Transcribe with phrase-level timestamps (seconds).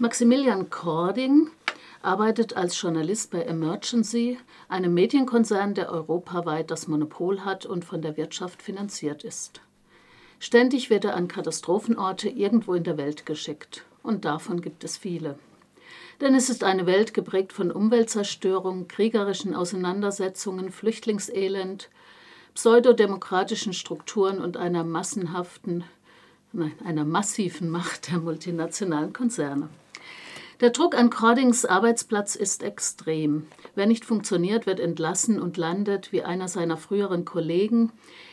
[0.00, 1.50] Maximilian Cording
[2.02, 8.16] arbeitet als Journalist bei Emergency, einem Medienkonzern, der europaweit das Monopol hat und von der
[8.16, 9.60] Wirtschaft finanziert ist.
[10.38, 13.84] Ständig wird er an Katastrophenorte irgendwo in der Welt geschickt.
[14.04, 15.36] Und davon gibt es viele.
[16.20, 21.90] Denn es ist eine Welt geprägt von Umweltzerstörung, kriegerischen Auseinandersetzungen, Flüchtlingselend,
[22.54, 25.82] pseudodemokratischen Strukturen und einer massenhaften,
[26.58, 29.68] nein, einer massiven Macht der multinationalen Konzerne.
[30.60, 33.46] Der Druck an Cordings Arbeitsplatz ist extrem.
[33.76, 37.92] Wer nicht funktioniert, wird entlassen und landet, wie einer seiner früheren Kollegen,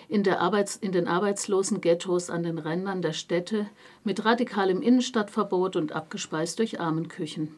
[0.09, 3.67] in, Arbeits-, in den arbeitslosen Ghettos an den Rändern der Städte
[4.03, 7.55] mit radikalem Innenstadtverbot und abgespeist durch Armenküchen.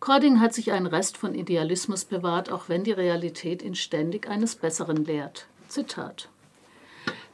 [0.00, 4.56] Cording hat sich einen Rest von Idealismus bewahrt, auch wenn die Realität ihn ständig eines
[4.56, 5.46] Besseren lehrt.
[5.68, 6.28] Zitat.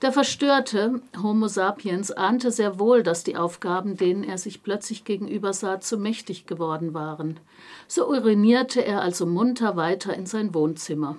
[0.03, 5.79] Der verstörte Homo sapiens ahnte sehr wohl, dass die Aufgaben, denen er sich plötzlich gegenübersah,
[5.79, 7.39] zu mächtig geworden waren.
[7.87, 11.19] So urinierte er also munter weiter in sein Wohnzimmer.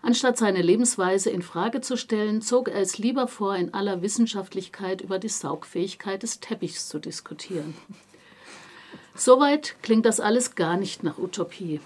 [0.00, 5.00] Anstatt seine Lebensweise in Frage zu stellen, zog er es lieber vor, in aller Wissenschaftlichkeit
[5.00, 7.74] über die Saugfähigkeit des Teppichs zu diskutieren.
[9.16, 11.80] Soweit klingt das alles gar nicht nach Utopie.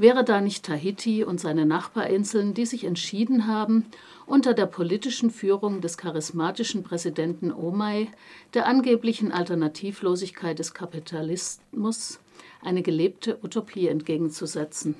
[0.00, 3.84] Wäre da nicht Tahiti und seine Nachbarinseln, die sich entschieden haben,
[4.24, 8.08] unter der politischen Führung des charismatischen Präsidenten Omai,
[8.54, 12.18] der angeblichen Alternativlosigkeit des Kapitalismus,
[12.62, 14.94] eine gelebte Utopie entgegenzusetzen.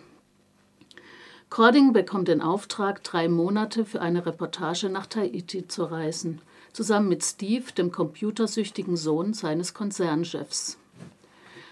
[1.49, 6.43] Cording bekommt den Auftrag, drei Monate für eine Reportage nach Tahiti zu reisen,
[6.75, 10.77] zusammen mit Steve, dem computersüchtigen Sohn seines Konzernchefs.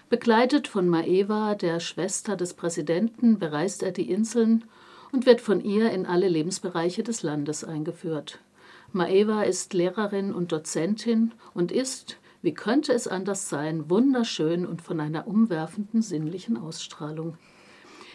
[0.09, 4.63] Begleitet von Maeva, der Schwester des Präsidenten, bereist er die Inseln
[5.11, 8.39] und wird von ihr in alle Lebensbereiche des Landes eingeführt.
[8.91, 14.99] Maeva ist Lehrerin und Dozentin und ist, wie könnte es anders sein, wunderschön und von
[14.99, 17.37] einer umwerfenden sinnlichen Ausstrahlung.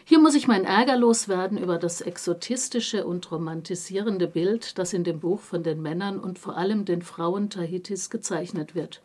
[0.05, 5.21] Hier muss ich mein Ärger loswerden über das exotistische und romantisierende Bild, das in dem
[5.21, 9.01] Buch von den Männern und vor allem den Frauen Tahitis gezeichnet wird.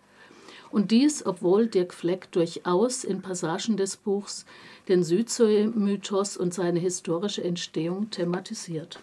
[0.71, 4.45] Und dies, obwohl Dirk Fleck durchaus in Passagen des Buchs
[4.87, 8.99] den Südsee-Mythos und seine historische Entstehung thematisiert.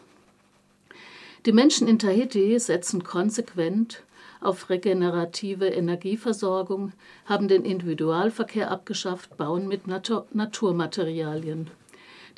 [1.45, 4.03] Die Menschen in Tahiti setzen konsequent
[4.41, 6.93] auf regenerative Energieversorgung,
[7.25, 11.71] haben den Individualverkehr abgeschafft, bauen mit Natur Naturmaterialien.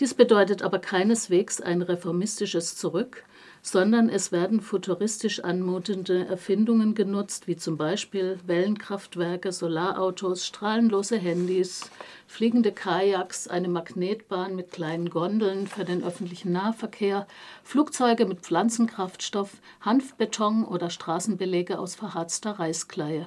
[0.01, 3.25] Dies bedeutet aber keineswegs ein reformistisches Zurück,
[3.71, 11.91] sondern es werden futuristisch anmutende Erfindungen genutzt, wie zum Beispiel Wellenkraftwerke, Solarautos, strahlenlose Handys,
[12.27, 17.27] fliegende Kajaks, eine Magnetbahn mit kleinen Gondeln für den öffentlichen Nahverkehr,
[17.63, 23.27] Flugzeuge mit Pflanzenkraftstoff, Hanfbeton oder Straßenbelege aus verharzter Reiskleie.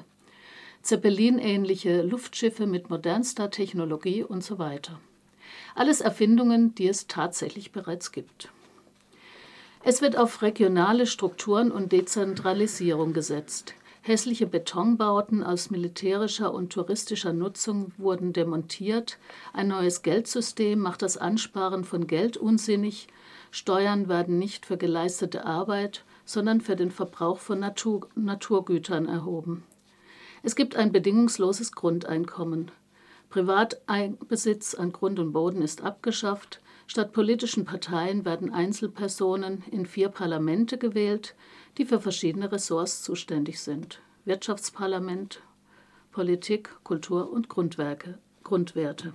[0.81, 4.99] Zeppelin-ähnliche Luftschiffe mit modernster Technologie und so weiter.
[5.75, 8.49] Alles Erfindungen, die es tatsächlich bereits gibt.
[9.83, 13.73] Es wird auf regionale Strukturen und Dezentralisierung gesetzt.
[14.03, 19.17] Hässliche Betonbauten aus militärischer und touristischer Nutzung wurden demontiert.
[19.53, 23.07] Ein neues Geldsystem macht das Ansparen von Geld unsinnig.
[23.49, 29.63] Steuern werden nicht für geleistete Arbeit, sondern für den Verbrauch von Natur Naturgütern erhoben.
[30.43, 32.71] Es gibt ein bedingungsloses Grundeinkommen.
[33.29, 36.59] Privatbesitz an Grund und Boden ist abgeschafft.
[36.91, 41.35] Statt politischen Parteien werden Einzelpersonen in vier Parlamente gewählt,
[41.77, 44.01] die für verschiedene Ressorts zuständig sind.
[44.25, 45.41] Wirtschaftsparlament,
[46.11, 49.13] Politik, Kultur und Grundwerke, Grundwerte.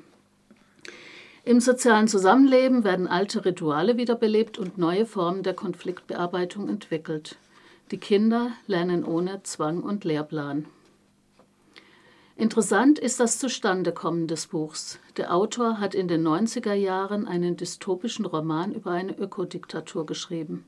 [1.44, 7.36] Im sozialen Zusammenleben werden alte Rituale wiederbelebt und neue Formen der Konfliktbearbeitung entwickelt.
[7.90, 10.64] Die Kinder lernen ohne Zwang und Lehrplan.
[12.38, 14.98] Interessant ist das Zustandekommen des Buchs.
[15.16, 20.66] Der Autor hat in den 90er Jahren einen dystopischen Roman über eine Ökodiktatur geschrieben.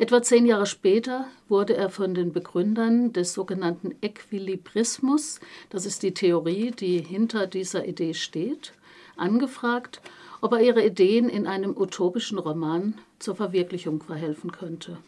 [0.00, 5.38] Etwa zehn Jahre später wurde er von den Begründern des sogenannten Äquilibrismus,
[5.70, 8.72] das ist die Theorie, die hinter dieser Idee steht,
[9.16, 10.00] angefragt,
[10.40, 14.98] ob er ihre Ideen in einem utopischen Roman zur Verwirklichung verhelfen könnte.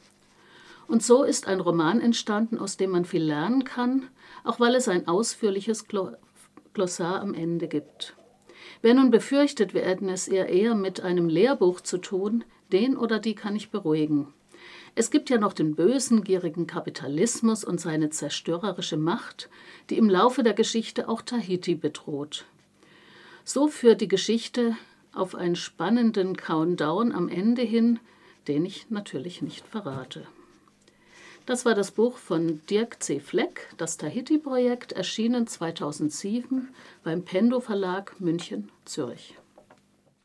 [0.88, 4.08] Und so ist ein Roman entstanden, aus dem man viel lernen kann,
[4.42, 5.86] auch weil es ein ausführliches
[6.72, 8.16] Glossar am Ende gibt.
[8.80, 12.42] Wer nun befürchtet, wir hätten es eher eher mit einem Lehrbuch zu tun,
[12.72, 14.32] den oder die kann ich beruhigen.
[14.94, 19.48] Es gibt ja noch den bösen, gierigen Kapitalismus und seine zerstörerische Macht,
[19.90, 22.46] die im Laufe der Geschichte auch Tahiti bedroht.
[23.44, 24.76] So führt die Geschichte
[25.12, 28.00] auf einen spannenden Countdown am Ende hin,
[28.46, 30.26] den ich natürlich nicht verrate.
[31.48, 33.20] Das war das Buch von Dirk C.
[33.20, 39.34] Fleck, das Tahiti-Projekt, erschienen 2007 beim Pendo Verlag München, Zürich.